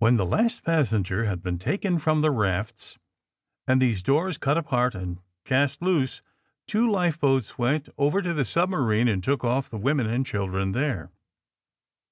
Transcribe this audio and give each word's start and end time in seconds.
When, 0.00 0.16
the 0.16 0.26
last 0.26 0.64
passenger 0.64 1.26
had 1.26 1.40
been 1.40 1.60
taken 1.60 2.00
from 2.00 2.22
the 2.22 2.32
rafts, 2.32 2.98
and 3.68 3.80
these 3.80 4.02
doors 4.02 4.36
ent 4.44 4.58
apart 4.58 4.96
and 4.96 5.20
cast 5.44 5.80
loose, 5.80 6.22
two 6.66 6.90
life 6.90 7.20
boats 7.20 7.56
went 7.56 7.88
over 7.96 8.20
to 8.20 8.34
the 8.34 8.44
submarine 8.44 9.06
and 9.06 9.22
took 9.22 9.44
off 9.44 9.70
the 9.70 9.78
women 9.78 10.08
and 10.10 10.26
children 10.26 10.72
there. 10.72 11.12